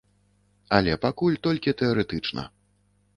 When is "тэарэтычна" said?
1.83-2.47